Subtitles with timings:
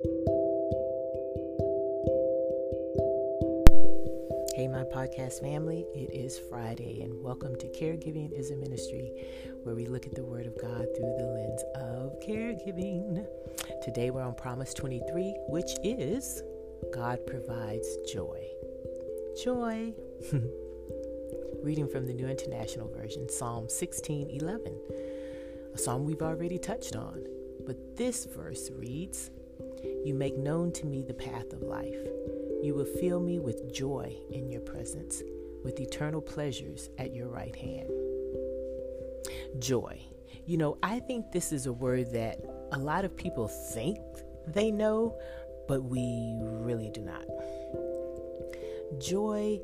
[0.00, 0.06] Hey,
[4.68, 9.10] my podcast family, it is Friday, and welcome to Caregiving is a Ministry,
[9.64, 13.26] where we look at the Word of God through the lens of caregiving.
[13.82, 16.44] Today we're on Promise 23, which is
[16.94, 18.40] God provides joy.
[19.42, 19.94] Joy.
[21.64, 24.78] Reading from the New International Version, Psalm 16 11,
[25.74, 27.24] a psalm we've already touched on.
[27.66, 29.32] But this verse reads,
[30.04, 31.98] You make known to me the path of life.
[32.62, 35.22] You will fill me with joy in your presence,
[35.64, 37.88] with eternal pleasures at your right hand.
[39.58, 40.00] Joy.
[40.46, 42.38] You know, I think this is a word that
[42.72, 43.98] a lot of people think
[44.46, 45.18] they know,
[45.66, 47.24] but we really do not.
[48.98, 49.60] Joy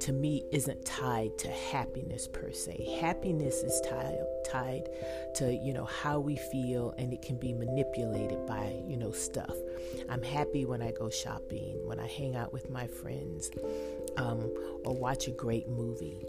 [0.00, 2.98] to me isn't tied to happiness per se.
[3.00, 4.88] Happiness is tied tied
[5.34, 9.54] to, you know, how we feel and it can be manipulated by, you know, stuff.
[10.08, 13.50] I'm happy when I go shopping, when I hang out with my friends,
[14.16, 14.50] um,
[14.84, 16.24] or watch a great movie.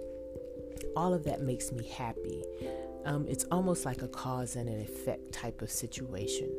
[0.96, 2.44] All of that makes me happy.
[3.06, 6.52] Um, it's almost like a cause and an effect type of situation.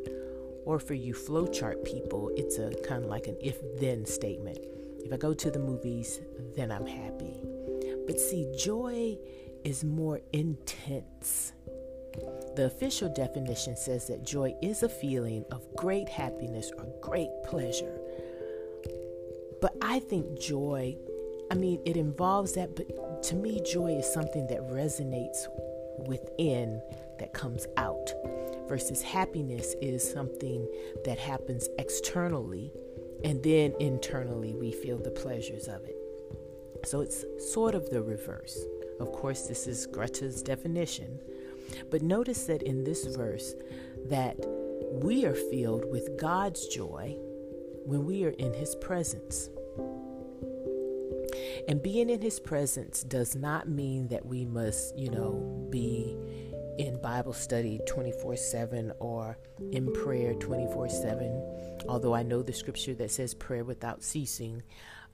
[0.64, 4.58] Or for you flowchart people, it's a kind of like an if then statement.
[5.04, 6.20] If I go to the movies,
[6.56, 7.42] then I'm happy.
[8.06, 9.18] But see, joy
[9.64, 11.52] is more intense.
[12.56, 18.00] The official definition says that joy is a feeling of great happiness or great pleasure.
[19.60, 20.96] But I think joy,
[21.50, 25.46] I mean, it involves that, but to me, joy is something that resonates
[26.06, 26.80] within
[27.18, 28.12] that comes out,
[28.68, 30.68] versus happiness is something
[31.05, 32.72] that happens externally,
[33.24, 35.97] and then internally we feel the pleasures of it.
[36.84, 38.58] So it's sort of the reverse.
[39.00, 41.20] Of course, this is Greta's definition.
[41.91, 43.55] But notice that in this verse
[44.06, 44.36] that
[45.02, 47.16] we are filled with God's joy
[47.84, 49.50] when we are in his presence.
[51.69, 56.08] And being in his presence does not mean that we must, you know, be
[57.18, 59.36] Bible study 24 7 or
[59.73, 61.83] in prayer 24 7.
[61.89, 64.62] Although I know the scripture that says prayer without ceasing,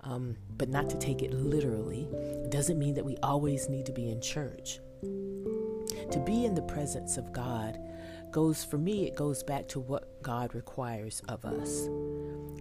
[0.02, 2.06] um, but not to take it literally,
[2.50, 4.80] doesn't mean that we always need to be in church.
[5.00, 7.78] To be in the presence of God
[8.30, 11.86] goes, for me, it goes back to what God requires of us.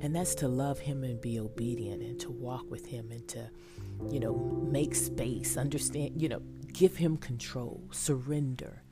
[0.02, 3.50] And that's to love Him and be obedient and to walk with Him and to,
[4.10, 4.36] you know,
[4.72, 8.83] make space, understand, you know, give Him control, surrender.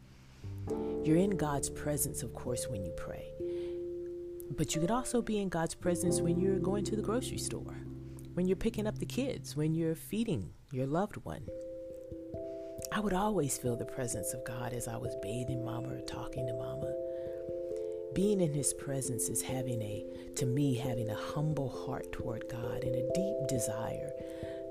[1.03, 3.31] You're in God's presence, of course, when you pray.
[4.57, 7.77] But you could also be in God's presence when you're going to the grocery store
[8.33, 11.45] when you're picking up the kids, when you're feeding your loved one.
[12.91, 16.47] I would always feel the presence of God as I was bathing mama or talking
[16.47, 16.93] to mama.
[18.13, 20.05] Being in his presence is having a,
[20.35, 24.11] to me, having a humble heart toward God and a deep desire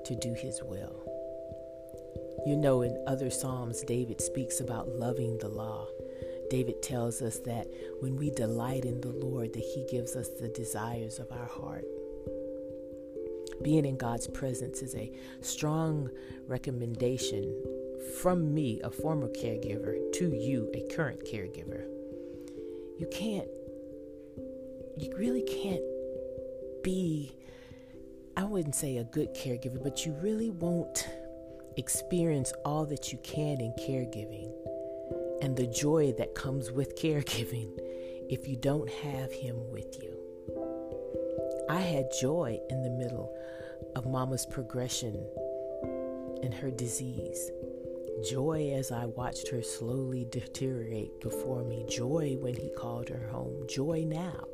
[0.05, 1.10] to do his will.
[2.45, 5.87] You know, in other Psalms, David speaks about loving the law.
[6.49, 7.67] David tells us that
[7.99, 11.85] when we delight in the Lord, that he gives us the desires of our heart
[13.63, 16.09] being in God's presence is a strong
[16.47, 17.55] recommendation
[18.19, 21.85] from me, a former caregiver, to you, a current caregiver.
[22.97, 23.47] You can't,
[24.97, 25.81] you really can't
[26.83, 27.35] be,
[28.35, 31.07] I wouldn't say a good caregiver, but you really won't
[31.77, 34.51] experience all that you can in caregiving
[35.41, 37.71] and the joy that comes with caregiving
[38.29, 40.17] if you don't have Him with you.
[41.69, 43.33] I had joy in the middle
[43.95, 45.25] of Mama's progression
[46.43, 47.51] and her disease.
[48.29, 51.85] Joy as I watched her slowly deteriorate before me.
[51.89, 53.65] Joy when he called her home.
[53.67, 54.47] Joy now.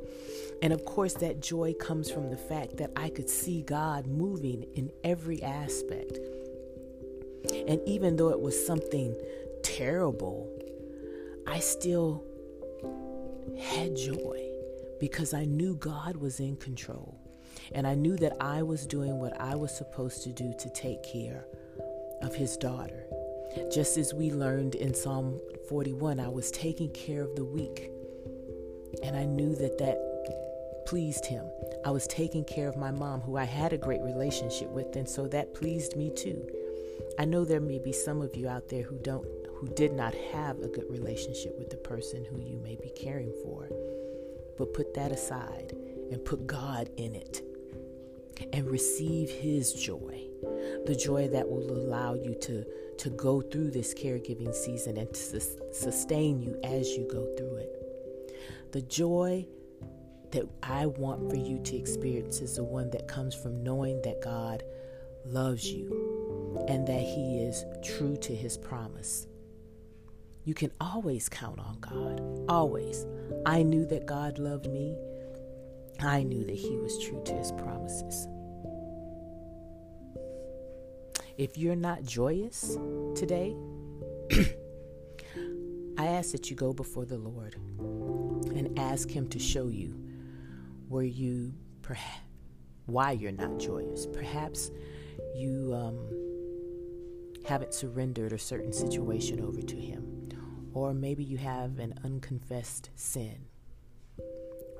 [0.62, 4.64] And of course, that joy comes from the fact that I could see God moving
[4.74, 6.18] in every aspect.
[7.66, 9.16] And even though it was something
[9.62, 10.48] terrible,
[11.46, 12.24] I still
[13.58, 14.48] had joy
[15.00, 17.18] because I knew God was in control.
[17.72, 21.02] And I knew that I was doing what I was supposed to do to take
[21.02, 21.44] care
[22.22, 23.04] of his daughter.
[23.72, 27.90] Just as we learned in Psalm 41, I was taking care of the weak.
[29.02, 31.44] And I knew that that pleased him.
[31.84, 35.08] I was taking care of my mom, who I had a great relationship with, and
[35.08, 36.48] so that pleased me too.
[37.18, 39.26] I know there may be some of you out there who don't
[39.56, 43.32] who did not have a good relationship with the person who you may be caring
[43.42, 43.68] for.
[44.56, 45.72] But put that aside
[46.12, 47.42] and put God in it
[48.52, 50.26] and receive His joy.
[50.86, 52.64] The joy that will allow you to,
[52.98, 55.40] to go through this caregiving season and to
[55.72, 58.72] sustain you as you go through it.
[58.72, 59.44] The joy
[60.30, 64.22] that I want for you to experience is the one that comes from knowing that
[64.22, 64.62] God
[65.32, 69.26] loves you and that He is true to His promise.
[70.44, 72.22] You can always count on God.
[72.48, 73.06] Always.
[73.44, 74.96] I knew that God loved me.
[76.00, 78.26] I knew that He was true to His promises.
[81.36, 82.76] If you're not joyous
[83.14, 83.54] today,
[85.98, 87.56] I ask that you go before the Lord
[88.56, 89.94] and ask Him to show you
[90.88, 91.52] where you,
[91.82, 92.20] perhaps,
[92.86, 94.06] why you're not joyous.
[94.06, 94.70] Perhaps
[95.34, 95.98] you um,
[97.46, 100.28] haven't surrendered a certain situation over to Him,
[100.74, 103.46] or maybe you have an unconfessed sin,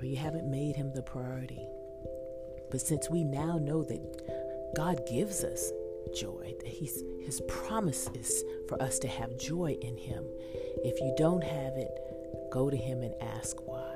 [0.00, 1.66] or you haven't made Him the priority.
[2.70, 5.72] But since we now know that God gives us
[6.14, 10.24] joy, that He's His promise is for us to have joy in Him.
[10.84, 11.90] If you don't have it,
[12.52, 13.94] go to Him and ask why.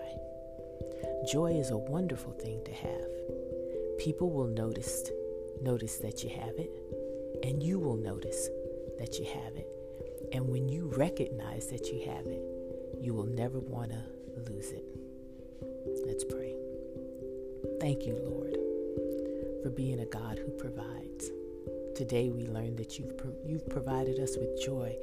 [1.31, 3.99] Joy is a wonderful thing to have.
[3.99, 5.09] People will notice
[5.63, 6.71] notice that you have it,
[7.43, 8.49] and you will notice
[8.99, 9.69] that you have it.
[10.33, 12.43] And when you recognize that you have it,
[13.01, 14.03] you will never want to
[14.51, 14.85] lose it.
[16.07, 16.55] Let's pray.
[17.81, 18.57] Thank you, Lord,
[19.63, 21.31] for being a God who provides.
[21.95, 24.97] Today we learned that you've, pro- you've provided us with joy.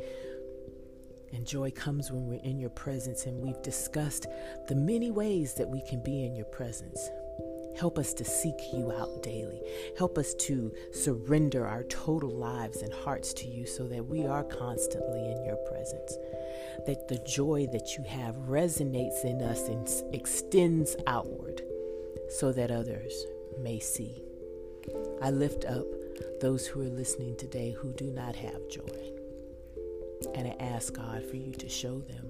[1.31, 4.25] And joy comes when we're in your presence, and we've discussed
[4.67, 7.09] the many ways that we can be in your presence.
[7.79, 9.61] Help us to seek you out daily.
[9.97, 14.43] Help us to surrender our total lives and hearts to you so that we are
[14.43, 16.17] constantly in your presence.
[16.85, 21.61] That the joy that you have resonates in us and extends outward
[22.29, 23.25] so that others
[23.61, 24.23] may see.
[25.21, 25.85] I lift up
[26.41, 29.11] those who are listening today who do not have joy.
[30.35, 32.25] And I ask God for you to show them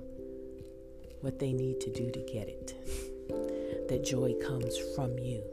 [1.21, 2.75] what they need to do to get it.
[3.89, 5.43] That joy comes from you.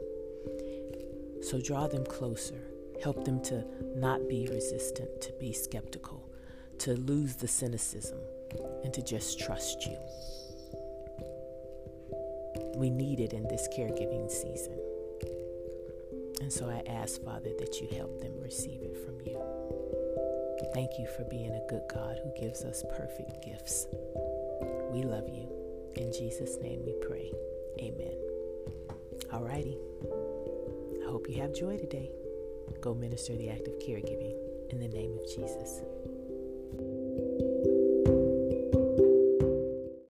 [1.41, 2.61] So draw them closer.
[3.01, 3.63] Help them to
[3.95, 6.27] not be resistant, to be skeptical,
[6.79, 8.19] to lose the cynicism,
[8.83, 9.97] and to just trust you.
[12.75, 14.79] We need it in this caregiving season.
[16.41, 19.41] And so I ask, Father, that you help them receive it from you.
[20.73, 23.87] Thank you for being a good God who gives us perfect gifts.
[24.91, 25.49] We love you.
[25.95, 27.31] In Jesus' name we pray.
[27.79, 28.17] Amen.
[29.31, 29.77] Alrighty.
[31.05, 32.11] I hope you have joy today.
[32.81, 34.35] Go minister the act of caregiving
[34.69, 35.81] in the name of Jesus.